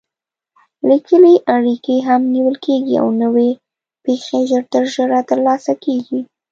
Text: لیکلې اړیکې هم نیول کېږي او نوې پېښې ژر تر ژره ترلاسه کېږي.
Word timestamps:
لیکلې 0.89 1.33
اړیکې 1.55 1.95
هم 2.07 2.21
نیول 2.33 2.55
کېږي 2.65 2.95
او 3.01 3.07
نوې 3.21 3.49
پېښې 4.03 4.39
ژر 4.49 4.63
تر 4.73 4.83
ژره 4.93 5.19
ترلاسه 5.29 5.73
کېږي. 5.83 6.19